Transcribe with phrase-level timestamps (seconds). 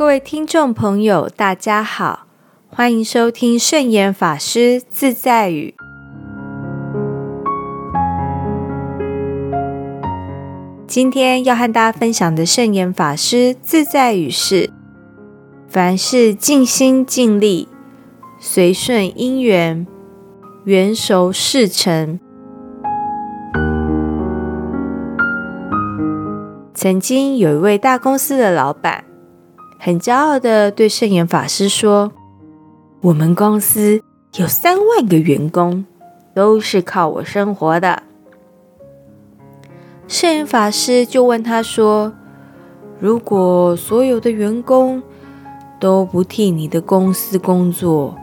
[0.00, 2.20] 各位听众朋友，大家好，
[2.70, 5.74] 欢迎收听圣严法师自在语。
[10.86, 14.70] 今天要和大家分享的圣严法师自在语是：
[15.68, 17.68] 凡事尽心尽力，
[18.38, 19.86] 随顺因缘，
[20.64, 22.18] 缘熟事成。
[26.72, 29.04] 曾经有一位大公司的老板。
[29.82, 32.12] 很骄傲的对圣严法师说
[33.00, 34.02] ：“我们公司
[34.36, 35.86] 有三万个员工，
[36.34, 38.02] 都是靠我生活的。”
[40.06, 42.12] 圣严法师就问他说
[43.00, 45.02] ：“如果所有的员工
[45.80, 48.14] 都不替你的公司工作，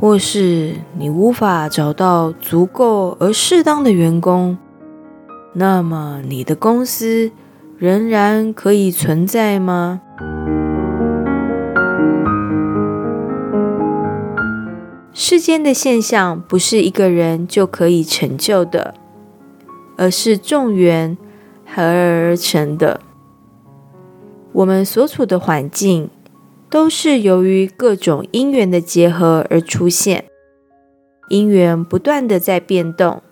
[0.00, 4.58] 或是你无法找到足够而适当的员工，
[5.52, 7.30] 那么你的公司
[7.78, 10.00] 仍然可以存在吗？”
[15.18, 18.92] 世间的现象不是一个人就可以成就的，
[19.96, 21.16] 而是众缘
[21.64, 23.00] 合而成的。
[24.52, 26.10] 我们所处的环境
[26.68, 30.26] 都是由于各种因缘的结合而出现，
[31.30, 33.22] 因缘不断的在变动，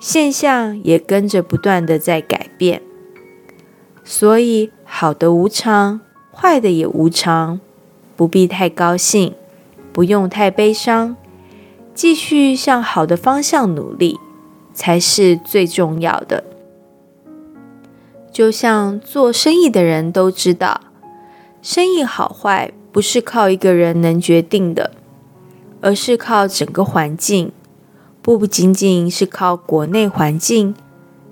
[0.00, 2.80] 现象也跟着不断的在改变。
[4.02, 6.00] 所以好的无常，
[6.32, 7.60] 坏的也无常，
[8.16, 9.34] 不必太高兴。
[9.94, 11.16] 不用太悲伤，
[11.94, 14.18] 继续向好的方向努力
[14.74, 16.42] 才是最重要的。
[18.32, 20.80] 就像做生意的人都知道，
[21.62, 24.90] 生意好坏不是靠一个人能决定的，
[25.80, 27.52] 而是靠整个环境，
[28.20, 30.74] 不仅仅是靠国内环境，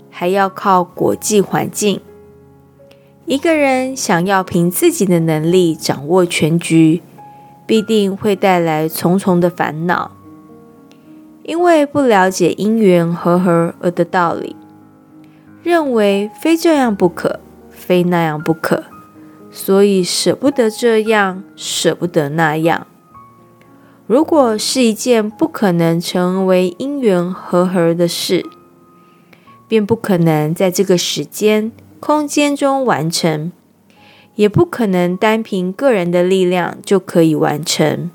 [0.09, 2.01] 还要靠国际环境。
[3.27, 7.03] 一个人想要凭自己的能力掌握全局。
[7.73, 10.11] 必定会带来重重的烦恼，
[11.43, 14.55] 因为不了解因缘和合而的道理，
[15.63, 17.41] 认为非这样不可，
[17.71, 18.85] 非那样不可，
[19.51, 22.87] 所以舍不得这样，舍不得那样。
[24.07, 28.45] 如果是一件不可能成为因缘和合的事，
[29.67, 33.51] 便不可能在这个时间、空间中完成。
[34.35, 38.11] 也不可能单凭个人的力量就可以完成，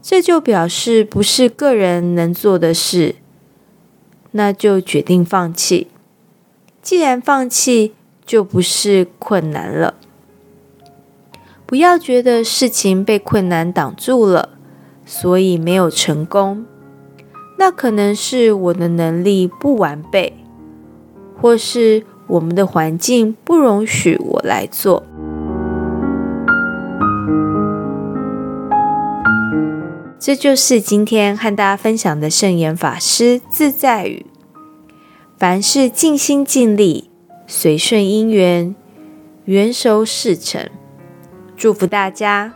[0.00, 3.16] 这就表示不是个人能做的事，
[4.30, 5.88] 那就决定放弃。
[6.80, 7.92] 既然放弃，
[8.24, 9.94] 就不是困难了。
[11.66, 14.50] 不要觉得事情被困难挡住了，
[15.04, 16.64] 所以没有成功。
[17.58, 20.32] 那可能是我的能力不完备，
[21.40, 22.04] 或是。
[22.28, 25.02] 我们的环境不容许我来做，
[30.18, 34.26] 这就是今天和大家分享的圣严法师自在语：
[35.38, 37.10] 凡事尽心尽力，
[37.46, 38.74] 随顺因缘，
[39.44, 40.68] 缘熟事成。
[41.56, 42.54] 祝福大家。